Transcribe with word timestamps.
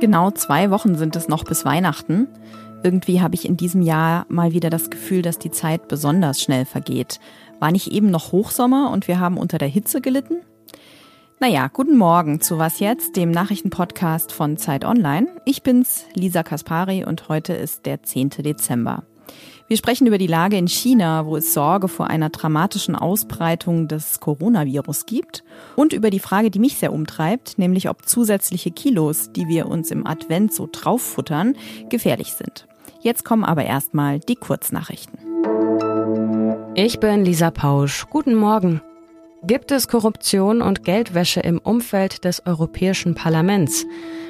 Genau 0.00 0.30
zwei 0.30 0.70
Wochen 0.70 0.94
sind 0.94 1.14
es 1.14 1.28
noch 1.28 1.44
bis 1.44 1.66
Weihnachten. 1.66 2.26
Irgendwie 2.82 3.20
habe 3.20 3.34
ich 3.34 3.44
in 3.44 3.58
diesem 3.58 3.82
Jahr 3.82 4.24
mal 4.30 4.52
wieder 4.52 4.70
das 4.70 4.88
Gefühl, 4.88 5.20
dass 5.20 5.38
die 5.38 5.50
Zeit 5.50 5.88
besonders 5.88 6.40
schnell 6.40 6.64
vergeht. 6.64 7.20
War 7.60 7.70
nicht 7.70 7.88
eben 7.88 8.10
noch 8.10 8.32
Hochsommer 8.32 8.90
und 8.90 9.08
wir 9.08 9.20
haben 9.20 9.36
unter 9.36 9.58
der 9.58 9.68
Hitze 9.68 10.00
gelitten? 10.00 10.36
Naja, 11.38 11.68
guten 11.68 11.98
Morgen 11.98 12.40
zu 12.40 12.58
Was 12.58 12.78
jetzt, 12.78 13.16
dem 13.16 13.30
Nachrichtenpodcast 13.30 14.32
von 14.32 14.56
Zeit 14.56 14.86
Online. 14.86 15.26
Ich 15.44 15.62
bin's, 15.62 16.06
Lisa 16.14 16.42
Kaspari 16.42 17.04
und 17.04 17.28
heute 17.28 17.52
ist 17.52 17.84
der 17.84 18.02
10. 18.02 18.30
Dezember. 18.30 19.02
Wir 19.72 19.78
sprechen 19.78 20.06
über 20.06 20.18
die 20.18 20.26
Lage 20.26 20.58
in 20.58 20.68
China, 20.68 21.24
wo 21.24 21.34
es 21.34 21.54
Sorge 21.54 21.88
vor 21.88 22.08
einer 22.08 22.28
dramatischen 22.28 22.94
Ausbreitung 22.94 23.88
des 23.88 24.20
Coronavirus 24.20 25.06
gibt 25.06 25.44
und 25.76 25.94
über 25.94 26.10
die 26.10 26.18
Frage, 26.18 26.50
die 26.50 26.58
mich 26.58 26.76
sehr 26.76 26.92
umtreibt, 26.92 27.56
nämlich 27.56 27.88
ob 27.88 28.06
zusätzliche 28.06 28.70
Kilos, 28.70 29.32
die 29.32 29.48
wir 29.48 29.68
uns 29.68 29.90
im 29.90 30.06
Advent 30.06 30.52
so 30.52 30.68
drauffuttern, 30.70 31.56
gefährlich 31.88 32.34
sind. 32.34 32.66
Jetzt 33.00 33.24
kommen 33.24 33.44
aber 33.44 33.64
erstmal 33.64 34.20
die 34.20 34.36
Kurznachrichten. 34.36 35.18
Ich 36.74 37.00
bin 37.00 37.24
Lisa 37.24 37.50
Pausch. 37.50 38.04
Guten 38.10 38.34
Morgen. 38.34 38.82
Gibt 39.44 39.72
es 39.72 39.88
Korruption 39.88 40.62
und 40.62 40.84
Geldwäsche 40.84 41.40
im 41.40 41.58
Umfeld 41.58 42.24
des 42.24 42.46
Europäischen 42.46 43.16
Parlaments? 43.16 43.84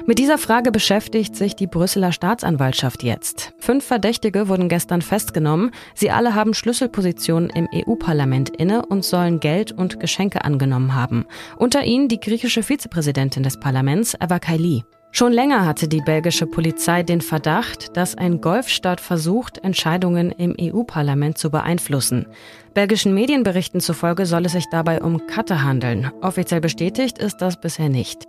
Mit 0.07 0.17
dieser 0.17 0.39
Frage 0.39 0.71
beschäftigt 0.71 1.35
sich 1.35 1.55
die 1.55 1.67
Brüsseler 1.67 2.11
Staatsanwaltschaft 2.11 3.03
jetzt. 3.03 3.53
Fünf 3.59 3.85
Verdächtige 3.85 4.47
wurden 4.47 4.69
gestern 4.69 5.03
festgenommen. 5.03 5.69
Sie 5.93 6.09
alle 6.09 6.33
haben 6.33 6.55
Schlüsselpositionen 6.55 7.51
im 7.51 7.67
EU-Parlament 7.71 8.49
inne 8.49 8.87
und 8.87 9.05
sollen 9.05 9.39
Geld 9.39 9.71
und 9.71 9.99
Geschenke 9.99 10.43
angenommen 10.45 10.95
haben. 10.95 11.27
Unter 11.57 11.83
ihnen 11.83 12.07
die 12.07 12.19
griechische 12.19 12.63
Vizepräsidentin 12.63 13.43
des 13.43 13.59
Parlaments, 13.59 14.15
Eva 14.19 14.39
Kaili. 14.39 14.83
Schon 15.15 15.31
länger 15.31 15.67
hatte 15.67 15.87
die 15.87 16.01
belgische 16.01 16.47
Polizei 16.47 17.03
den 17.03 17.21
Verdacht, 17.21 17.95
dass 17.95 18.15
ein 18.15 18.41
Golfstaat 18.41 18.99
versucht, 18.99 19.63
Entscheidungen 19.63 20.31
im 20.31 20.55
EU-Parlament 20.59 21.37
zu 21.37 21.51
beeinflussen. 21.51 22.25
Belgischen 22.73 23.13
Medienberichten 23.13 23.79
zufolge 23.79 24.25
soll 24.25 24.47
es 24.47 24.53
sich 24.53 24.65
dabei 24.71 25.03
um 25.03 25.27
Katte 25.27 25.61
handeln. 25.61 26.11
Offiziell 26.21 26.61
bestätigt 26.61 27.19
ist 27.19 27.37
das 27.43 27.61
bisher 27.61 27.89
nicht. 27.89 28.27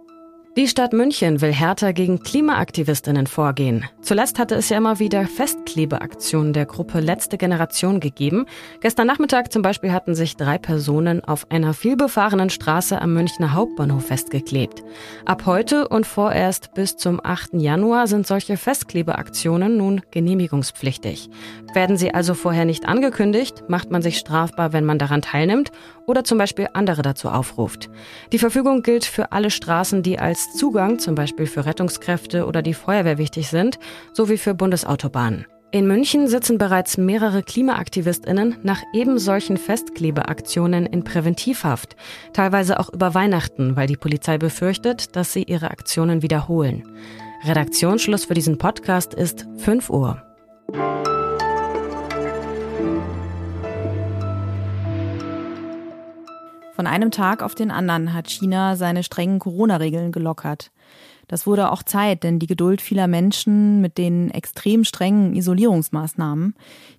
Die 0.57 0.69
Stadt 0.69 0.93
München 0.93 1.41
will 1.41 1.53
härter 1.53 1.93
gegen 1.93 2.21
Klimaaktivistinnen 2.21 3.27
vorgehen. 3.27 3.87
Zuletzt 4.03 4.39
hatte 4.39 4.55
es 4.55 4.69
ja 4.69 4.77
immer 4.77 5.01
wieder 5.01 5.27
Festklebeaktionen 5.27 6.53
der 6.53 6.65
Gruppe 6.65 7.01
Letzte 7.01 7.39
Generation 7.39 7.99
gegeben. 7.99 8.47
Gestern 8.81 9.09
Nachmittag 9.09 9.53
zum 9.53 9.63
Beispiel 9.63 9.91
hatten 9.91 10.15
sich 10.15 10.37
drei 10.37 10.59
Personen 10.59 11.25
auf 11.25 11.51
einer 11.51 11.75
vielbefahrenen 11.75 12.51
Straße 12.51 13.03
am 13.03 13.15
Münchner 13.15 13.53
Hauptbahnhof 13.53 14.07
festgeklebt. 14.07 14.85
Ab 15.25 15.45
heute 15.45 15.89
und 15.89 16.07
vorerst 16.07 16.73
bis 16.75 16.97
zum 16.97 17.21
8. 17.21 17.55
Januar 17.55 18.07
sind 18.07 18.25
solche 18.25 18.57
Festklebeaktionen 18.57 19.77
nun 19.77 20.03
genehmigungspflichtig. 20.13 21.31
Werden 21.73 21.97
sie 21.97 22.15
also 22.15 22.35
vorher 22.35 22.65
nicht 22.65 22.87
angekündigt, 22.87 23.65
macht 23.67 23.91
man 23.91 24.03
sich 24.03 24.19
strafbar, 24.19 24.73
wenn 24.73 24.85
man 24.85 25.01
daran 25.01 25.21
teilnimmt 25.21 25.73
oder 26.07 26.23
zum 26.23 26.39
Beispiel 26.39 26.69
andere 26.75 27.03
dazu 27.03 27.29
aufruft. 27.29 27.91
Die 28.33 28.39
Verfügung 28.39 28.83
gilt 28.83 29.05
für 29.05 29.33
alle 29.33 29.51
Straßen, 29.51 30.05
die 30.05 30.21
als 30.21 30.44
Zugang 30.53 30.99
zum 30.99 31.15
Beispiel 31.15 31.47
für 31.47 31.67
Rettungskräfte 31.67 32.47
oder 32.47 32.63
die 32.63 32.75
Feuerwehr 32.75 33.19
wichtig 33.19 33.49
sind, 33.49 33.79
sowie 34.13 34.37
für 34.37 34.55
Bundesautobahnen. 34.55 35.47
In 35.75 35.89
München 35.89 36.29
sitzen 36.29 36.57
bereits 36.57 36.99
mehrere 36.99 37.43
Klimaaktivistinnen 37.43 38.59
nach 38.63 38.81
eben 38.93 39.19
solchen 39.19 39.57
Festklebeaktionen 39.57 40.87
in 40.87 41.03
Präventivhaft, 41.03 41.97
teilweise 42.33 42.79
auch 42.79 42.93
über 42.93 43.15
Weihnachten, 43.15 43.75
weil 43.75 43.89
die 43.89 43.97
Polizei 43.97 44.39
befürchtet, 44.39 45.17
dass 45.17 45.33
sie 45.33 45.43
ihre 45.43 45.73
Aktionen 45.73 46.23
wiederholen. 46.23 46.85
Redaktionsschluss 47.45 48.25
für 48.25 48.35
diesen 48.35 48.57
Podcast 48.57 49.15
ist 49.15 49.47
5 49.57 49.91
Uhr. 49.91 50.23
Von 56.85 56.93
einem 56.93 57.11
Tag 57.11 57.43
auf 57.43 57.55
den 57.55 57.71
anderen 57.71 58.13
hat 58.13 58.29
China 58.29 58.77
seine 58.77 59.03
strengen 59.03 59.39
Corona-Regeln 59.39 60.13
gelockert. 60.13 60.71
Das 61.29 61.47
wurde 61.47 61.73
auch 61.73 61.83
Zeit, 61.83 62.25
denn 62.25 62.39
die 62.39 62.47
Geduld 62.47 62.83
vieler 62.83 63.07
Menschen 63.07 63.81
mit 63.81 63.97
den 63.97 64.31
extrem 64.31 64.85
strengen 64.85 65.35
Isolierungsmaßnahmen, 65.35 66.55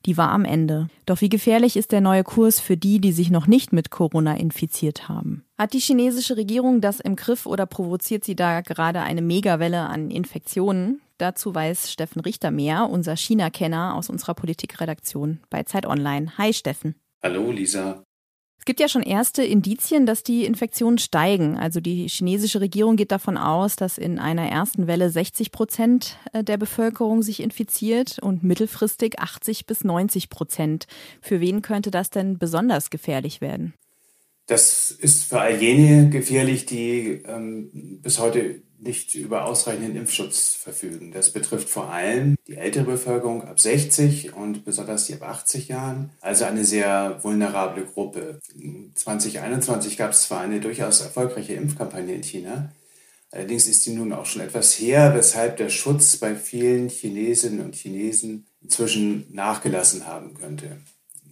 die 0.08 0.18
war 0.18 0.32
am 0.32 0.44
Ende. 0.44 0.88
Doch 1.06 1.22
wie 1.22 1.30
gefährlich 1.30 1.78
ist 1.78 1.92
der 1.92 2.02
neue 2.02 2.24
Kurs 2.24 2.60
für 2.60 2.78
die, 2.78 3.00
die 3.00 3.12
sich 3.12 3.30
noch 3.30 3.46
nicht 3.46 3.74
mit 3.74 3.92
Corona 3.92 4.36
infiziert 4.36 5.08
haben? 5.08 5.46
Hat 5.56 5.74
die 5.74 5.80
chinesische 5.80 6.36
Regierung 6.36 6.82
das 6.82 7.00
im 7.00 7.16
Griff 7.16 7.46
oder 7.46 7.68
provoziert 7.68 8.24
sie 8.24 8.36
da 8.36 8.62
gerade 8.62 9.02
eine 9.02 9.22
Megawelle 9.22 9.82
an 9.82 10.10
Infektionen? 10.10 11.00
Dazu 11.20 11.54
weiß 11.54 11.92
Steffen 11.92 12.22
Richter 12.22 12.50
mehr, 12.50 12.90
unser 12.90 13.16
China-Kenner 13.16 13.94
aus 13.94 14.10
unserer 14.10 14.34
Politikredaktion 14.34 15.42
bei 15.52 15.62
Zeit 15.62 15.86
Online. 15.86 16.36
Hi 16.40 16.54
Steffen. 16.54 16.96
Hallo 17.22 17.52
Lisa. 17.52 18.05
Es 18.66 18.68
gibt 18.68 18.80
ja 18.80 18.90
schon 18.90 19.04
erste 19.04 19.44
Indizien, 19.44 20.08
dass 20.08 20.24
die 20.24 20.44
Infektionen 20.44 20.98
steigen. 20.98 21.56
Also 21.56 21.82
die 21.82 22.08
chinesische 22.08 22.62
Regierung 22.62 22.96
geht 22.96 23.12
davon 23.12 23.38
aus, 23.38 23.76
dass 23.76 24.00
in 24.00 24.18
einer 24.18 24.50
ersten 24.50 24.88
Welle 24.88 25.12
60 25.12 25.52
Prozent 25.52 26.18
äh, 26.34 26.44
der 26.44 26.58
Bevölkerung 26.58 27.22
sich 27.22 27.44
infiziert 27.44 28.18
und 28.18 28.42
mittelfristig 28.42 29.20
80 29.20 29.68
bis 29.68 29.84
90 29.84 30.30
Prozent. 30.32 30.88
Für 31.22 31.42
wen 31.42 31.62
könnte 31.62 31.92
das 31.92 32.10
denn 32.10 32.40
besonders 32.40 32.90
gefährlich 32.90 33.40
werden? 33.40 33.76
Das 34.48 34.90
ist 34.90 35.26
für 35.26 35.42
all 35.42 35.62
jene 35.62 36.10
gefährlich, 36.10 36.66
die 36.66 37.22
ähm, 37.28 38.00
bis 38.02 38.18
heute 38.18 38.64
nicht 38.80 39.16
über 39.16 39.46
ausreichenden 39.46 39.96
Impfschutz 39.96 40.54
verfügen. 40.54 41.12
Das 41.12 41.32
betrifft 41.32 41.70
vor 41.70 41.90
allem 41.90 42.36
die 42.48 42.56
ältere 42.56 42.86
Bevölkerung 42.86 43.44
ab 43.44 43.60
60 43.60 44.34
und 44.34 44.66
besonders 44.66 45.06
die 45.06 45.16
ab 45.16 45.24
80 45.24 45.68
Jahren, 45.68 46.12
also 46.22 46.46
eine 46.46 46.66
sehr 46.66 47.20
vulnerable 47.24 47.86
Gruppe. 47.86 48.40
2021 48.94 49.98
gab 49.98 50.12
es 50.12 50.24
zwar 50.24 50.42
eine 50.42 50.60
durchaus 50.60 51.02
erfolgreiche 51.02 51.54
Impfkampagne 51.54 52.14
in 52.14 52.24
China, 52.24 52.72
allerdings 53.32 53.68
ist 53.68 53.86
die 53.86 53.92
nun 53.92 54.14
auch 54.14 54.26
schon 54.26 54.42
etwas 54.42 54.74
her, 54.80 55.14
weshalb 55.16 55.58
der 55.58 55.70
Schutz 55.70 56.18
bei 56.18 56.36
vielen 56.36 56.90
Chinesinnen 56.90 57.62
und 57.62 57.76
Chinesen 57.76 58.48
inzwischen 58.62 59.26
nachgelassen 59.32 60.06
haben 60.06 60.34
könnte. 60.34 60.78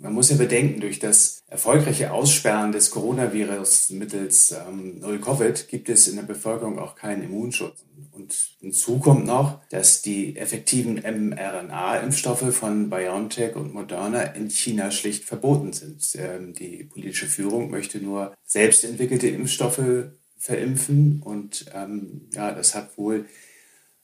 Man 0.04 0.16
muss 0.16 0.30
ja 0.30 0.36
bedenken, 0.36 0.82
durch 0.82 1.00
das 1.00 1.44
erfolgreiche 1.48 2.12
Aussperren 2.12 2.74
des 2.74 2.92
Coronavirus 2.92 3.92
mittels 3.92 4.52
ähm, 4.52 5.00
Null-Covid 5.00 5.70
gibt 5.70 5.88
es 5.88 6.10
in 6.10 6.18
der 6.18 6.24
Bevölkerung 6.24 6.78
auch 6.78 6.96
keinen 6.96 7.24
Immunschutz. 7.24 7.86
Und 8.12 8.36
hinzu 8.60 9.00
kommt 9.00 9.26
noch, 9.26 9.62
dass 9.70 10.02
die 10.02 10.36
effektiven 10.36 10.96
mRNA-Impfstoffe 10.96 12.54
von 12.54 12.90
BioNTech 12.90 13.56
und 13.56 13.74
Moderna 13.74 14.24
in 14.24 14.50
China 14.50 14.92
schlicht 14.92 15.24
verboten 15.24 15.72
sind. 15.72 16.06
Ähm, 16.16 16.54
die 16.54 16.84
politische 16.84 17.28
Führung 17.28 17.72
möchte 17.72 18.00
nur 18.00 18.36
selbst 18.46 18.84
entwickelte 18.84 19.30
Impfstoffe 19.30 20.10
verimpfen 20.38 21.22
und 21.24 21.68
ähm, 21.74 22.28
ja, 22.34 22.52
das 22.52 22.76
hat 22.76 22.98
wohl 22.98 23.26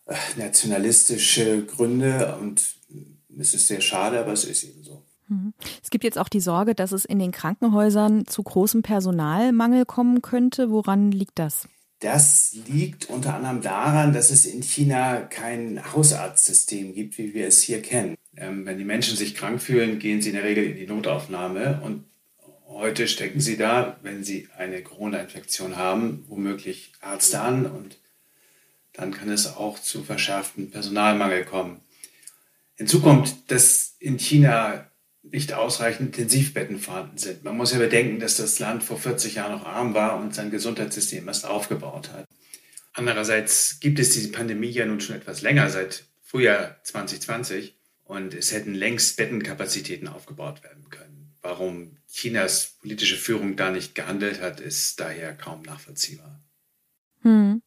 äh, 0.06 0.16
nationalistische 0.38 1.66
Gründe 1.66 2.38
und 2.40 2.78
es 3.38 3.54
ist 3.54 3.68
sehr 3.68 3.82
schade, 3.82 4.18
aber 4.18 4.32
es 4.32 4.46
ist 4.46 4.64
eben 4.64 4.82
so. 4.82 5.04
Mhm. 5.30 5.54
Es 5.82 5.90
gibt 5.90 6.04
jetzt 6.04 6.18
auch 6.18 6.30
die 6.30 6.40
Sorge, 6.40 6.76
dass 6.76 6.92
es 6.92 7.06
in 7.06 7.20
den 7.20 7.32
Krankenhäusern 7.32 8.26
zu 8.26 8.44
großem 8.44 8.82
Personalmangel 8.82 9.86
kommen 9.86 10.22
könnte. 10.22 10.72
Woran 10.72 11.12
liegt 11.12 11.40
das? 11.40 11.68
Das 12.00 12.56
liegt 12.68 13.10
unter 13.10 13.36
anderem 13.36 13.62
daran, 13.62 14.14
dass 14.14 14.32
es 14.32 14.46
in 14.46 14.64
China 14.64 15.18
kein 15.22 15.82
Hausarztsystem 15.94 16.94
gibt, 16.94 17.18
wie 17.18 17.34
wir 17.34 17.48
es 17.48 17.62
hier 17.62 17.82
kennen. 17.82 18.16
Ähm, 18.38 18.66
wenn 18.66 18.78
die 18.78 18.86
Menschen 18.86 19.18
sich 19.18 19.36
krank 19.36 19.62
fühlen, 19.62 20.00
gehen 20.00 20.22
sie 20.22 20.30
in 20.30 20.36
der 20.36 20.46
Regel 20.46 20.64
in 20.64 20.78
die 20.78 20.88
Notaufnahme 20.88 21.82
und 21.84 22.06
heute 22.68 23.08
stecken 23.08 23.42
sie 23.42 23.58
da, 23.58 23.98
wenn 24.02 24.24
sie 24.24 24.48
eine 24.58 24.82
Corona-Infektion 24.82 25.76
haben, 25.76 26.24
womöglich 26.30 26.94
Ärzte 27.02 27.42
an 27.42 27.66
und 27.66 27.98
dann 28.94 29.12
kann 29.12 29.30
es 29.30 29.58
auch 29.58 29.78
zu 29.78 30.04
verschärftem 30.04 30.72
Personalmangel 30.72 31.44
kommen. 31.44 31.82
Hinzu 32.76 33.02
kommt, 33.02 33.52
dass 33.52 33.96
in 34.00 34.18
China 34.18 34.89
nicht 35.24 35.54
ausreichend 35.54 36.18
Intensivbetten 36.18 36.80
vorhanden 36.80 37.18
sind. 37.18 37.44
Man 37.44 37.58
muss 37.58 37.74
ja 37.74 37.80
bedenken, 37.80 38.20
dass 38.20 38.38
das 38.38 38.60
Land 38.60 38.84
vor 38.84 38.98
40 38.98 39.36
Jahren 39.36 39.52
noch 39.52 39.66
arm 39.66 39.94
war 39.94 40.20
und 40.20 40.34
sein 40.34 40.52
Gesundheitssystem 40.52 41.28
erst 41.28 41.46
aufgebaut 41.46 42.12
hat. 42.12 42.26
Andererseits 42.94 43.80
gibt 43.80 44.00
es 44.00 44.12
diese 44.12 44.32
Pandemie 44.32 44.70
ja 44.70 44.86
nun 44.86 45.02
schon 45.02 45.16
etwas 45.16 45.42
länger, 45.42 45.70
seit 45.70 46.06
Frühjahr 46.22 46.82
2020, 46.84 47.76
und 48.04 48.34
es 48.34 48.52
hätten 48.52 48.74
längst 48.74 49.18
Bettenkapazitäten 49.18 50.08
aufgebaut 50.08 50.64
werden 50.64 50.90
können. 50.90 51.36
Warum 51.42 51.98
Chinas 52.12 52.78
politische 52.82 53.16
Führung 53.16 53.56
da 53.56 53.70
nicht 53.70 53.96
gehandelt 53.96 54.42
hat, 54.42 54.60
ist 54.60 55.00
daher 55.00 55.36
kaum 55.36 55.62
nachvollziehbar. 55.62 56.42
Hm. 57.22 57.62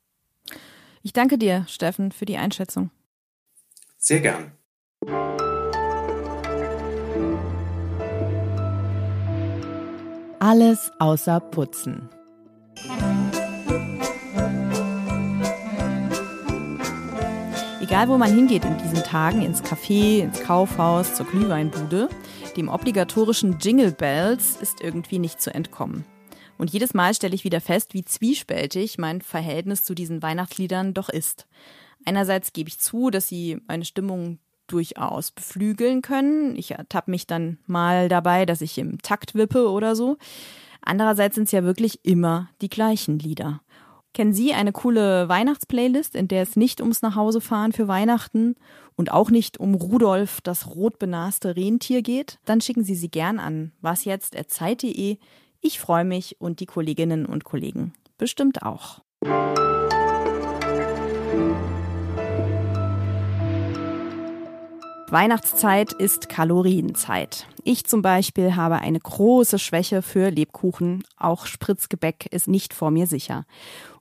Ich 1.03 1.13
danke 1.13 1.39
dir, 1.39 1.65
Steffen, 1.69 2.13
für 2.13 2.25
die 2.25 2.37
Einschätzung. 2.37 2.91
Sehr 3.99 4.21
gern. 4.21 4.53
Alles 10.44 10.91
außer 10.99 11.39
Putzen. 11.39 12.09
Egal, 17.81 18.09
wo 18.09 18.19
man 18.19 18.35
hingeht 18.35 18.65
in 18.65 18.77
diesen 18.79 19.05
Tagen, 19.05 19.43
ins 19.43 19.62
Café, 19.62 20.19
ins 20.19 20.41
Kaufhaus, 20.41 21.15
zur 21.15 21.27
Glühweinbude, 21.27 22.09
dem 22.56 22.69
obligatorischen 22.69 23.61
Jingle 23.61 23.93
Bells 23.93 24.56
ist 24.61 24.81
irgendwie 24.81 25.21
nicht 25.21 25.41
zu 25.41 25.55
entkommen. 25.55 26.05
Und 26.59 26.73
jedes 26.73 26.93
Mal 26.93 27.15
stelle 27.15 27.37
ich 27.37 27.44
wieder 27.44 27.61
fest, 27.61 27.94
wie 27.94 28.05
zwiespältig 28.05 28.99
mein 28.99 29.21
Verhältnis 29.21 29.85
zu 29.85 29.94
diesen 29.94 30.23
Weihnachtsliedern 30.23 30.93
doch 30.93 31.09
ist. 31.09 31.47
Einerseits 32.05 32.53
gebe 32.53 32.69
ich 32.69 32.81
zu, 32.81 33.11
dass 33.11 33.29
sie 33.29 33.61
meine 33.69 33.85
Stimmung 33.85 34.41
durchaus 34.73 35.31
beflügeln 35.31 36.03
können. 36.03 36.57
Ich 36.57 36.73
ertappe 36.73 37.11
mich 37.11 37.27
dann 37.27 37.59
mal 37.67 38.09
dabei, 38.09 38.47
dass 38.47 38.61
ich 38.61 38.79
im 38.79 39.01
Takt 39.03 39.35
wippe 39.35 39.71
oder 39.71 39.95
so. 39.95 40.17
Andererseits 40.81 41.37
sind 41.37 41.45
es 41.45 41.53
ja 41.53 41.63
wirklich 41.63 42.05
immer 42.05 42.49
die 42.61 42.69
gleichen 42.69 43.19
Lieder. 43.19 43.61
Kennen 44.15 44.35
Sie 44.35 44.53
eine 44.53 44.73
coole 44.73 45.29
Weihnachtsplaylist, 45.29 46.15
in 46.15 46.29
der 46.29 46.43
es 46.43 46.57
nicht 46.57 46.81
ums 46.81 47.01
Nachhausefahren 47.01 47.73
für 47.73 47.89
Weihnachten 47.89 48.57
und 48.95 49.11
auch 49.11 49.31
nicht 49.31 49.59
um 49.59 49.75
Rudolf, 49.75 50.41
das 50.43 50.75
rot 50.75 50.99
benaste 50.99 51.57
Rentier 51.57 52.03
geht? 52.03 52.39
Dann 52.45 52.61
schicken 52.61 52.85
Sie 52.85 52.95
sie 52.95 53.11
gern 53.11 53.39
an 53.39 53.73
wasjetzt.zeit.de. 53.81 55.17
Ich 55.61 55.81
freue 55.81 56.05
mich 56.05 56.41
und 56.41 56.61
die 56.61 56.67
Kolleginnen 56.67 57.25
und 57.25 57.45
Kollegen 57.45 57.95
bestimmt 58.19 58.63
auch. 58.63 59.01
Weihnachtszeit 65.12 65.93
ist 65.93 66.31
Kalorienzeit. 66.31 67.47
Ich 67.64 67.85
zum 67.85 68.00
Beispiel 68.00 68.56
habe 68.56 68.76
eine 68.76 68.99
große 68.99 69.59
Schwäche 69.59 70.00
für 70.00 70.31
Lebkuchen. 70.31 71.05
Auch 71.19 71.44
Spritzgebäck 71.44 72.25
ist 72.31 72.49
nicht 72.49 72.73
vor 72.73 72.91
mir 72.91 73.06
sicher. 73.06 73.44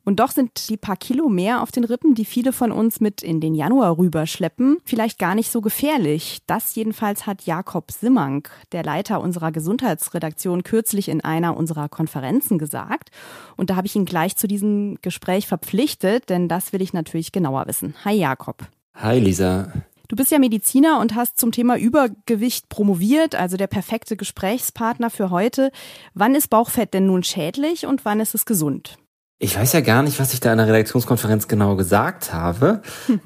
Und 0.05 0.21
doch 0.21 0.31
sind 0.31 0.69
die 0.69 0.77
paar 0.77 0.95
Kilo 0.95 1.27
mehr 1.27 1.63
auf 1.63 1.73
den 1.73 1.83
Rippen, 1.83 2.15
die 2.15 2.23
viele 2.23 2.53
von 2.53 2.71
uns 2.71 3.01
mit 3.01 3.23
in 3.23 3.41
den 3.41 3.55
Januar 3.55 3.97
rüberschleppen, 3.97 4.77
vielleicht 4.85 5.19
gar 5.19 5.35
nicht 5.35 5.51
so 5.51 5.59
gefährlich. 5.59 6.39
Das 6.47 6.75
jedenfalls 6.75 7.27
hat 7.27 7.41
Jakob 7.41 7.91
Simmank, 7.91 8.49
der 8.71 8.83
Leiter 8.83 9.19
unserer 9.19 9.51
Gesundheitsredaktion, 9.51 10.63
kürzlich 10.63 11.09
in 11.09 11.19
einer 11.19 11.57
unserer 11.57 11.89
Konferenzen 11.89 12.57
gesagt. 12.57 13.11
Und 13.57 13.69
da 13.69 13.75
habe 13.75 13.85
ich 13.85 13.97
ihn 13.97 14.05
gleich 14.05 14.37
zu 14.37 14.47
diesem 14.47 14.97
Gespräch 15.01 15.45
verpflichtet, 15.45 16.29
denn 16.29 16.47
das 16.47 16.71
will 16.71 16.81
ich 16.81 16.93
natürlich 16.93 17.33
genauer 17.33 17.67
wissen. 17.67 17.95
Hi 18.05 18.15
Jakob. 18.15 18.65
Hi 18.95 19.19
Lisa. 19.19 19.73
Du 20.11 20.17
bist 20.17 20.29
ja 20.29 20.39
Mediziner 20.39 20.99
und 20.99 21.15
hast 21.15 21.39
zum 21.39 21.53
Thema 21.53 21.77
Übergewicht 21.77 22.67
promoviert, 22.67 23.33
also 23.33 23.55
der 23.55 23.67
perfekte 23.67 24.17
Gesprächspartner 24.17 25.09
für 25.09 25.29
heute. 25.29 25.71
Wann 26.13 26.35
ist 26.35 26.49
Bauchfett 26.49 26.93
denn 26.93 27.05
nun 27.05 27.23
schädlich 27.23 27.85
und 27.85 28.03
wann 28.03 28.19
ist 28.19 28.35
es 28.35 28.45
gesund? 28.45 28.97
Ich 29.43 29.57
weiß 29.57 29.73
ja 29.73 29.81
gar 29.81 30.03
nicht, 30.03 30.19
was 30.19 30.33
ich 30.33 30.39
da 30.39 30.51
in 30.51 30.59
der 30.59 30.67
Redaktionskonferenz 30.67 31.47
genau 31.47 31.75
gesagt 31.75 32.31
habe. 32.31 32.83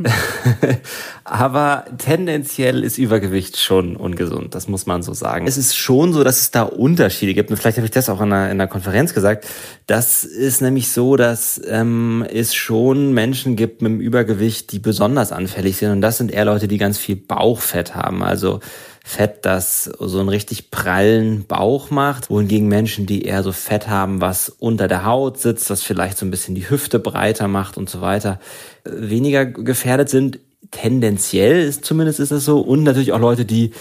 Aber 1.25 1.83
tendenziell 1.97 2.85
ist 2.85 2.97
Übergewicht 2.97 3.57
schon 3.57 3.97
ungesund, 3.97 4.56
das 4.56 4.69
muss 4.69 4.85
man 4.85 5.03
so 5.03 5.13
sagen. 5.13 5.45
Es 5.45 5.57
ist 5.57 5.75
schon 5.75 6.13
so, 6.13 6.23
dass 6.23 6.39
es 6.39 6.51
da 6.51 6.63
Unterschiede 6.63 7.33
gibt. 7.33 7.51
Und 7.51 7.57
vielleicht 7.57 7.75
habe 7.75 7.85
ich 7.85 7.91
das 7.91 8.07
auch 8.07 8.21
in 8.21 8.29
der, 8.29 8.50
in 8.50 8.57
der 8.57 8.67
Konferenz 8.67 9.13
gesagt. 9.13 9.45
Das 9.88 10.23
ist 10.23 10.62
nämlich 10.62 10.89
so, 10.89 11.17
dass 11.17 11.59
ähm, 11.67 12.25
es 12.31 12.56
schon 12.56 13.13
Menschen 13.13 13.57
gibt 13.57 13.81
mit 13.81 13.91
dem 13.91 14.00
Übergewicht, 14.00 14.71
die 14.71 14.79
besonders 14.79 15.33
anfällig 15.33 15.75
sind. 15.75 15.91
Und 15.91 16.00
das 16.00 16.17
sind 16.17 16.31
eher 16.31 16.45
Leute, 16.45 16.69
die 16.69 16.77
ganz 16.77 16.97
viel 16.97 17.17
Bauchfett 17.17 17.94
haben. 17.94 18.23
Also 18.23 18.62
Fett, 19.07 19.45
das 19.45 19.83
so 19.83 20.19
einen 20.19 20.29
richtig 20.29 20.71
prallen 20.71 21.45
Bauch 21.45 21.91
macht, 21.91 22.31
wohingegen 22.31 22.67
Menschen, 22.67 23.05
die 23.05 23.21
eher 23.21 23.43
so 23.43 23.51
Fett 23.51 23.87
haben, 23.87 24.19
was 24.19 24.49
unter 24.49 24.87
der 24.87 25.05
Haut 25.05 25.39
sitzt, 25.39 25.69
was 25.69 25.83
vielleicht 25.83 26.17
so 26.17 26.25
ein 26.25 26.31
bisschen 26.31 26.55
die 26.55 26.67
Hüfte 26.67 26.97
breiter 26.97 27.47
macht 27.47 27.77
und 27.77 27.87
so 27.87 28.01
weiter, 28.01 28.39
weniger 28.83 29.45
gefährdet 29.45 30.09
sind. 30.09 30.39
Tendenziell 30.71 31.61
ist 31.61 31.85
zumindest 31.85 32.19
ist 32.19 32.31
es 32.31 32.45
so. 32.45 32.59
Und 32.59 32.81
natürlich 32.81 33.13
auch 33.13 33.19
Leute, 33.19 33.45
die 33.45 33.73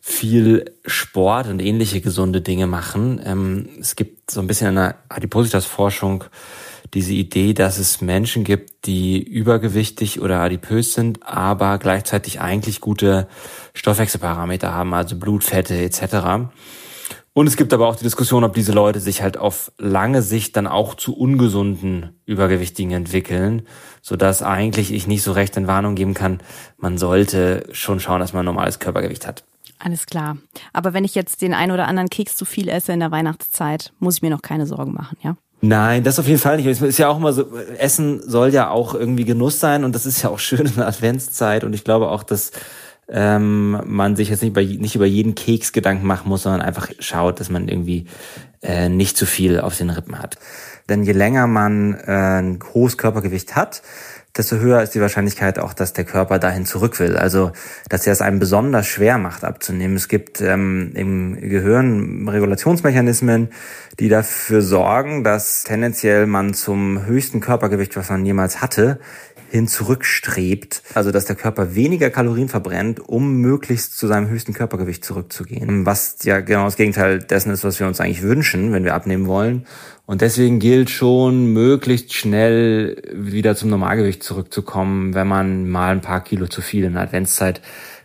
viel 0.00 0.64
Sport 0.84 1.46
und 1.46 1.62
ähnliche 1.62 2.00
gesunde 2.00 2.40
Dinge 2.40 2.66
machen. 2.66 3.20
Ähm, 3.24 3.68
es 3.80 3.94
gibt 3.94 4.32
so 4.32 4.40
ein 4.40 4.48
bisschen 4.48 4.70
in 4.70 4.74
der 4.74 4.96
Adipositas-Forschung 5.10 6.24
diese 6.94 7.14
Idee, 7.14 7.54
dass 7.54 7.78
es 7.78 8.00
Menschen 8.00 8.44
gibt, 8.44 8.86
die 8.86 9.22
übergewichtig 9.22 10.20
oder 10.20 10.40
adipös 10.40 10.92
sind, 10.94 11.22
aber 11.26 11.78
gleichzeitig 11.78 12.40
eigentlich 12.40 12.80
gute 12.80 13.28
Stoffwechselparameter 13.74 14.74
haben, 14.74 14.92
also 14.92 15.16
Blutfette 15.16 15.74
etc. 15.76 16.50
Und 17.34 17.46
es 17.46 17.56
gibt 17.56 17.72
aber 17.72 17.88
auch 17.88 17.96
die 17.96 18.04
Diskussion, 18.04 18.44
ob 18.44 18.52
diese 18.52 18.72
Leute 18.72 19.00
sich 19.00 19.22
halt 19.22 19.38
auf 19.38 19.72
lange 19.78 20.20
Sicht 20.20 20.54
dann 20.56 20.66
auch 20.66 20.94
zu 20.94 21.16
ungesunden 21.16 22.20
Übergewichtigen 22.26 22.92
entwickeln, 22.92 23.62
so 24.02 24.16
dass 24.16 24.42
eigentlich 24.42 24.92
ich 24.92 25.06
nicht 25.06 25.22
so 25.22 25.32
recht 25.32 25.56
in 25.56 25.66
Warnung 25.66 25.94
geben 25.94 26.12
kann, 26.12 26.42
man 26.76 26.98
sollte 26.98 27.66
schon 27.72 28.00
schauen, 28.00 28.20
dass 28.20 28.34
man 28.34 28.44
normales 28.44 28.80
Körpergewicht 28.80 29.26
hat. 29.26 29.44
Alles 29.78 30.04
klar. 30.04 30.36
Aber 30.74 30.92
wenn 30.92 31.04
ich 31.04 31.14
jetzt 31.14 31.40
den 31.40 31.54
ein 31.54 31.70
oder 31.70 31.88
anderen 31.88 32.10
Keks 32.10 32.36
zu 32.36 32.44
viel 32.44 32.68
esse 32.68 32.92
in 32.92 33.00
der 33.00 33.10
Weihnachtszeit, 33.10 33.92
muss 33.98 34.16
ich 34.16 34.22
mir 34.22 34.30
noch 34.30 34.42
keine 34.42 34.66
Sorgen 34.66 34.92
machen, 34.92 35.16
ja? 35.22 35.36
Nein, 35.64 36.02
das 36.02 36.18
auf 36.18 36.26
jeden 36.26 36.40
Fall 36.40 36.56
nicht. 36.56 36.66
Es 36.66 36.82
ist 36.82 36.98
ja 36.98 37.08
auch 37.08 37.18
immer 37.18 37.32
so, 37.32 37.56
Essen 37.78 38.20
soll 38.28 38.52
ja 38.52 38.68
auch 38.68 38.94
irgendwie 38.94 39.24
Genuss 39.24 39.60
sein 39.60 39.84
und 39.84 39.94
das 39.94 40.06
ist 40.06 40.20
ja 40.22 40.30
auch 40.30 40.38
schön 40.40 40.66
in 40.66 40.74
der 40.74 40.88
Adventszeit 40.88 41.62
und 41.62 41.72
ich 41.72 41.84
glaube 41.84 42.10
auch, 42.10 42.24
dass 42.24 42.50
ähm, 43.08 43.80
man 43.84 44.16
sich 44.16 44.28
jetzt 44.28 44.42
nicht, 44.42 44.54
bei, 44.54 44.64
nicht 44.64 44.96
über 44.96 45.06
jeden 45.06 45.36
Keks 45.36 45.72
Gedanken 45.72 46.06
machen 46.06 46.28
muss, 46.28 46.42
sondern 46.42 46.62
einfach 46.62 46.90
schaut, 46.98 47.38
dass 47.38 47.48
man 47.48 47.68
irgendwie 47.68 48.06
äh, 48.62 48.88
nicht 48.88 49.16
zu 49.16 49.24
viel 49.24 49.60
auf 49.60 49.76
den 49.76 49.90
Rippen 49.90 50.18
hat. 50.18 50.36
Denn 50.88 51.02
je 51.02 51.12
länger 51.12 51.46
man 51.46 51.94
äh, 51.94 52.40
ein 52.40 52.58
hohes 52.74 52.98
Körpergewicht 52.98 53.56
hat, 53.56 53.82
desto 54.36 54.56
höher 54.56 54.82
ist 54.82 54.94
die 54.94 55.00
Wahrscheinlichkeit 55.00 55.58
auch, 55.58 55.74
dass 55.74 55.92
der 55.92 56.04
Körper 56.04 56.38
dahin 56.38 56.64
zurück 56.64 56.98
will. 57.00 57.16
Also, 57.16 57.52
dass 57.88 58.06
er 58.06 58.14
es 58.14 58.22
einem 58.22 58.38
besonders 58.38 58.86
schwer 58.86 59.18
macht 59.18 59.44
abzunehmen. 59.44 59.96
Es 59.96 60.08
gibt 60.08 60.40
ähm, 60.40 60.92
im 60.94 61.38
Gehirn 61.38 62.28
Regulationsmechanismen, 62.28 63.50
die 63.98 64.08
dafür 64.08 64.62
sorgen, 64.62 65.22
dass 65.22 65.64
tendenziell 65.64 66.26
man 66.26 66.54
zum 66.54 67.04
höchsten 67.04 67.40
Körpergewicht, 67.40 67.94
was 67.96 68.08
man 68.08 68.24
jemals 68.24 68.62
hatte, 68.62 69.00
hin 69.52 69.68
zurückstrebt. 69.68 70.82
Also 70.94 71.10
dass 71.10 71.26
der 71.26 71.36
Körper 71.36 71.74
weniger 71.74 72.08
Kalorien 72.08 72.48
verbrennt, 72.48 73.00
um 73.00 73.36
möglichst 73.36 73.98
zu 73.98 74.06
seinem 74.06 74.28
höchsten 74.28 74.54
Körpergewicht 74.54 75.04
zurückzugehen. 75.04 75.84
Was 75.84 76.16
ja 76.24 76.40
genau 76.40 76.64
das 76.64 76.76
Gegenteil 76.76 77.18
dessen 77.18 77.50
ist, 77.50 77.62
was 77.62 77.78
wir 77.78 77.86
uns 77.86 78.00
eigentlich 78.00 78.22
wünschen, 78.22 78.72
wenn 78.72 78.84
wir 78.84 78.94
abnehmen 78.94 79.26
wollen. 79.26 79.66
Und 80.06 80.22
deswegen 80.22 80.58
gilt 80.58 80.88
schon, 80.88 81.52
möglichst 81.52 82.14
schnell 82.14 83.02
wieder 83.12 83.54
zum 83.54 83.68
Normalgewicht 83.68 84.22
zurückzukommen, 84.22 85.14
wenn 85.14 85.28
man 85.28 85.68
mal 85.68 85.92
ein 85.92 86.00
paar 86.00 86.24
Kilo 86.24 86.46
zu 86.46 86.62
viel 86.62 86.84
in 86.84 86.94
der 86.94 87.02
Adventszeit 87.02 87.60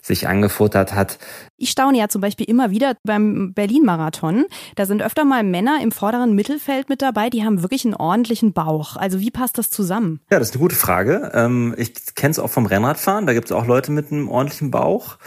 sich 0.08 0.28
angefuttert 0.28 0.96
hat. 0.96 1.20
Ich 1.58 1.70
staune 1.70 1.98
ja 1.98 2.08
zum 2.08 2.22
Beispiel 2.22 2.50
immer 2.50 2.72
wieder 2.72 2.96
beim 3.04 3.54
Berlin-Marathon. 3.54 4.46
Da 4.76 4.86
sind 4.86 5.02
öfter 5.02 5.26
mal 5.26 5.44
Männer 5.44 5.80
im 5.82 5.92
vorderen 5.92 6.34
Mittelfeld 6.34 6.90
mit 6.90 7.02
dabei, 7.02 7.30
die 7.30 7.44
haben 7.44 7.62
wirklich 7.62 7.86
einen 7.86 7.94
ordentlichen 7.94 8.54
Bauch. 8.54 8.96
Also 8.96 9.20
wie 9.20 9.32
passt 9.32 9.58
das 9.58 9.70
zusammen? 9.70 10.22
Ja, 10.32 10.40
das 10.40 10.50
ist 10.50 10.56
eine 10.56 10.62
gute 10.62 10.76
Frage. 10.76 11.32
Ähm, 11.34 11.76
ich 11.78 11.94
kenne 12.16 12.32
es 12.32 12.40
auch 12.40 12.50
vom 12.50 12.66
Rennradfahren. 12.66 13.28
Da 13.28 13.34
gibt 13.34 13.46
es 13.46 13.52
auch 13.52 13.66
Leute 13.66 13.92
mit 13.92 14.12
einem 14.12 14.30
ordentlichen 14.30 14.72
Bauch. 14.72 15.18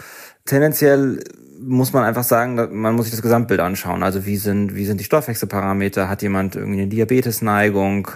Tendenziell 0.45 1.23
muss 1.61 1.93
man 1.93 2.03
einfach 2.03 2.23
sagen, 2.23 2.55
man 2.81 2.95
muss 2.95 3.05
sich 3.05 3.13
das 3.13 3.21
Gesamtbild 3.21 3.59
anschauen. 3.59 4.01
Also 4.03 4.25
wie 4.25 4.37
sind, 4.37 4.75
wie 4.75 4.85
sind 4.85 4.99
die 4.99 5.03
Stoffwechselparameter? 5.03 6.09
Hat 6.09 6.23
jemand 6.23 6.55
irgendwie 6.55 6.81
eine 6.81 6.89
Diabetesneigung? 6.89 8.09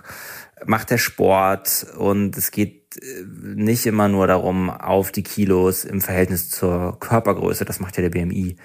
Macht 0.65 0.89
der 0.89 0.97
Sport? 0.97 1.85
Und 1.97 2.35
es 2.37 2.49
geht 2.49 2.84
nicht 3.31 3.85
immer 3.85 4.07
nur 4.07 4.27
darum, 4.27 4.69
auf 4.69 5.11
die 5.11 5.23
Kilos 5.23 5.85
im 5.85 6.01
Verhältnis 6.01 6.49
zur 6.49 6.99
Körpergröße, 6.99 7.65
das 7.65 7.79
macht 7.79 7.97
ja 7.97 8.01
der 8.01 8.09
BMI, 8.09 8.55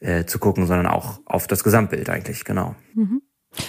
äh, 0.00 0.24
zu 0.24 0.38
gucken, 0.38 0.66
sondern 0.66 0.86
auch 0.86 1.20
auf 1.24 1.46
das 1.46 1.64
Gesamtbild 1.64 2.10
eigentlich, 2.10 2.44
genau. 2.44 2.74
Mhm. 2.94 3.22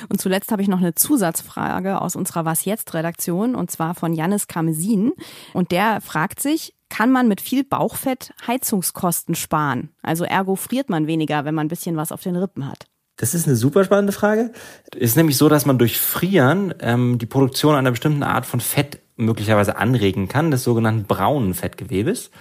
Und 0.10 0.20
zuletzt 0.20 0.52
habe 0.52 0.62
ich 0.62 0.68
noch 0.68 0.80
eine 0.80 0.96
Zusatzfrage 0.96 2.02
aus 2.02 2.16
unserer 2.16 2.46
Was 2.46 2.66
jetzt 2.66 2.94
Redaktion 2.94 3.56
und 3.56 3.72
zwar 3.72 3.96
von 3.96 4.14
Jannis 4.14 4.48
Kamesin. 4.48 5.14
Und 5.54 5.72
der 5.72 6.02
fragt 6.02 6.42
sich, 6.42 6.74
kann 6.90 7.12
man 7.12 7.28
mit 7.28 7.42
viel 7.42 7.64
Bauchfett 7.64 8.34
Heizungskosten 8.46 9.36
sparen? 9.36 9.90
Also 10.02 10.24
ergo 10.24 10.56
friert 10.56 10.90
man 10.90 11.08
weniger, 11.08 11.46
wenn 11.46 11.56
man 11.56 11.68
ein 11.68 11.70
bisschen 11.70 11.96
was 11.96 12.12
auf 12.12 12.22
den 12.22 12.36
Rippen 12.36 12.68
hat. 12.68 12.86
Das 13.18 13.34
ist 13.34 13.48
eine 13.48 13.56
super 13.56 13.84
spannende 13.84 14.14
Frage. 14.14 14.52
Es 14.94 15.12
ist 15.12 15.16
nämlich 15.18 15.38
so, 15.38 15.50
dass 15.50 15.66
man 15.66 15.80
durch 15.80 15.98
Frieren 15.98 16.74
ähm, 16.80 17.18
die 17.18 17.26
Produktion 17.26 17.76
einer 17.76 17.92
bestimmten 17.92 18.24
Art 18.24 18.46
von 18.46 18.60
Fett 18.60 19.00
möglicherweise 19.18 19.78
anregen 19.78 20.28
kann, 20.28 20.52
des 20.52 20.64
sogenannten 20.64 21.06
braunen 21.06 21.54
Fettgewebes. 21.54 22.32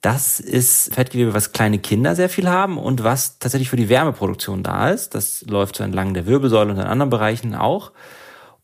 Das 0.00 0.38
ist 0.38 0.94
Fettgewebe, 0.94 1.34
was 1.34 1.52
kleine 1.52 1.78
Kinder 1.78 2.14
sehr 2.14 2.28
viel 2.28 2.48
haben 2.48 2.78
und 2.78 3.04
was 3.04 3.38
tatsächlich 3.38 3.70
für 3.70 3.76
die 3.76 3.88
Wärmeproduktion 3.88 4.62
da 4.62 4.90
ist. 4.90 5.14
Das 5.14 5.42
läuft 5.48 5.76
so 5.76 5.84
entlang 5.84 6.14
der 6.14 6.26
Wirbelsäule 6.26 6.72
und 6.72 6.78
in 6.78 6.84
anderen 6.84 7.10
Bereichen 7.10 7.54
auch. 7.54 7.92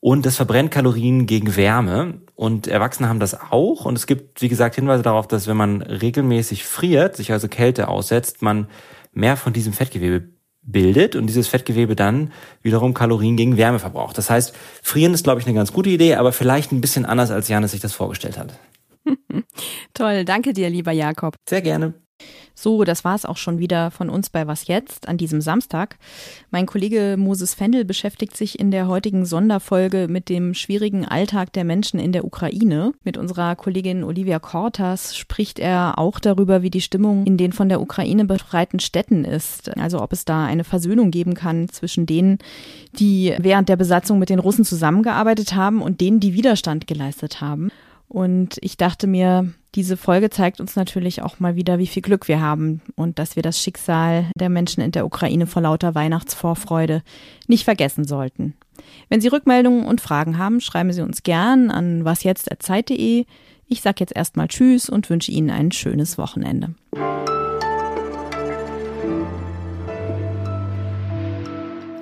Und 0.00 0.24
das 0.24 0.36
verbrennt 0.36 0.70
Kalorien 0.70 1.26
gegen 1.26 1.56
Wärme. 1.56 2.20
Und 2.34 2.66
Erwachsene 2.66 3.08
haben 3.08 3.20
das 3.20 3.38
auch. 3.38 3.84
Und 3.84 3.96
es 3.96 4.06
gibt, 4.06 4.40
wie 4.40 4.48
gesagt, 4.48 4.74
Hinweise 4.74 5.02
darauf, 5.02 5.28
dass 5.28 5.46
wenn 5.46 5.56
man 5.56 5.82
regelmäßig 5.82 6.64
friert, 6.64 7.16
sich 7.16 7.32
also 7.32 7.48
Kälte 7.48 7.88
aussetzt, 7.88 8.42
man 8.42 8.68
mehr 9.12 9.36
von 9.36 9.52
diesem 9.52 9.72
Fettgewebe 9.72 10.28
bildet 10.62 11.16
und 11.16 11.26
dieses 11.26 11.48
Fettgewebe 11.48 11.96
dann 11.96 12.32
wiederum 12.62 12.94
Kalorien 12.94 13.36
gegen 13.36 13.56
Wärme 13.56 13.78
verbraucht. 13.78 14.18
Das 14.18 14.30
heißt, 14.30 14.54
frieren 14.82 15.14
ist, 15.14 15.24
glaube 15.24 15.40
ich, 15.40 15.46
eine 15.46 15.54
ganz 15.54 15.72
gute 15.72 15.90
Idee, 15.90 16.16
aber 16.16 16.32
vielleicht 16.32 16.72
ein 16.72 16.80
bisschen 16.80 17.06
anders, 17.06 17.30
als 17.30 17.48
Janis 17.48 17.70
sich 17.72 17.80
das 17.80 17.92
vorgestellt 17.92 18.38
hat. 18.38 18.58
Toll, 19.94 20.24
danke 20.24 20.52
dir, 20.52 20.70
lieber 20.70 20.92
Jakob. 20.92 21.36
Sehr 21.48 21.62
gerne. 21.62 21.94
So, 22.54 22.84
das 22.84 23.04
war 23.04 23.14
es 23.14 23.24
auch 23.24 23.38
schon 23.38 23.58
wieder 23.58 23.90
von 23.90 24.10
uns 24.10 24.28
bei 24.28 24.46
Was 24.46 24.66
jetzt 24.66 25.08
an 25.08 25.16
diesem 25.16 25.40
Samstag. 25.40 25.96
Mein 26.50 26.66
Kollege 26.66 27.16
Moses 27.18 27.54
Fendel 27.54 27.86
beschäftigt 27.86 28.36
sich 28.36 28.58
in 28.58 28.70
der 28.70 28.86
heutigen 28.86 29.24
Sonderfolge 29.24 30.08
mit 30.08 30.28
dem 30.28 30.52
schwierigen 30.52 31.06
Alltag 31.06 31.54
der 31.54 31.64
Menschen 31.64 31.98
in 31.98 32.12
der 32.12 32.24
Ukraine. 32.24 32.92
Mit 33.02 33.16
unserer 33.16 33.56
Kollegin 33.56 34.04
Olivia 34.04 34.38
Kortas 34.38 35.16
spricht 35.16 35.58
er 35.58 35.98
auch 35.98 36.20
darüber, 36.20 36.62
wie 36.62 36.70
die 36.70 36.82
Stimmung 36.82 37.24
in 37.24 37.38
den 37.38 37.52
von 37.52 37.70
der 37.70 37.80
Ukraine 37.80 38.26
befreiten 38.26 38.78
Städten 38.78 39.24
ist. 39.24 39.76
Also 39.78 40.02
ob 40.02 40.12
es 40.12 40.26
da 40.26 40.44
eine 40.44 40.64
Versöhnung 40.64 41.10
geben 41.10 41.32
kann 41.34 41.68
zwischen 41.70 42.04
denen, 42.04 42.38
die 42.98 43.34
während 43.38 43.70
der 43.70 43.76
Besatzung 43.76 44.18
mit 44.18 44.28
den 44.28 44.38
Russen 44.38 44.64
zusammengearbeitet 44.66 45.54
haben 45.54 45.80
und 45.80 46.00
denen, 46.00 46.20
die 46.20 46.34
Widerstand 46.34 46.86
geleistet 46.86 47.40
haben. 47.40 47.70
Und 48.10 48.58
ich 48.60 48.76
dachte 48.76 49.06
mir, 49.06 49.52
diese 49.76 49.96
Folge 49.96 50.30
zeigt 50.30 50.60
uns 50.60 50.74
natürlich 50.74 51.22
auch 51.22 51.38
mal 51.38 51.54
wieder, 51.54 51.78
wie 51.78 51.86
viel 51.86 52.02
Glück 52.02 52.26
wir 52.26 52.40
haben 52.40 52.82
und 52.96 53.20
dass 53.20 53.36
wir 53.36 53.44
das 53.44 53.62
Schicksal 53.62 54.26
der 54.34 54.48
Menschen 54.48 54.82
in 54.82 54.90
der 54.90 55.06
Ukraine 55.06 55.46
vor 55.46 55.62
lauter 55.62 55.94
Weihnachtsvorfreude 55.94 57.04
nicht 57.46 57.62
vergessen 57.62 58.04
sollten. 58.04 58.54
Wenn 59.10 59.20
Sie 59.20 59.28
Rückmeldungen 59.28 59.86
und 59.86 60.00
Fragen 60.00 60.38
haben, 60.38 60.60
schreiben 60.60 60.92
Sie 60.92 61.02
uns 61.02 61.22
gern 61.22 61.70
an 61.70 62.04
wasjetzt.zeit.de. 62.04 63.26
Ich 63.68 63.80
sage 63.80 64.00
jetzt 64.00 64.16
erstmal 64.16 64.48
Tschüss 64.48 64.90
und 64.90 65.08
wünsche 65.08 65.30
Ihnen 65.30 65.50
ein 65.50 65.70
schönes 65.70 66.18
Wochenende. 66.18 66.74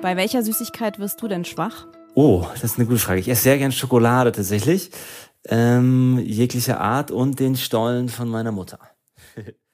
Bei 0.01 0.17
welcher 0.17 0.41
Süßigkeit 0.41 0.97
wirst 0.97 1.21
du 1.21 1.27
denn 1.27 1.45
schwach? 1.45 1.85
Oh, 2.15 2.47
das 2.53 2.63
ist 2.63 2.79
eine 2.79 2.87
gute 2.87 2.97
Frage. 2.99 3.19
Ich 3.19 3.29
esse 3.29 3.43
sehr 3.43 3.59
gern 3.59 3.71
Schokolade 3.71 4.31
tatsächlich 4.31 4.89
ähm, 5.47 6.19
jeglicher 6.19 6.79
Art 6.79 7.11
und 7.11 7.39
den 7.39 7.55
Stollen 7.55 8.09
von 8.09 8.29
meiner 8.29 8.51
Mutter. 8.51 8.79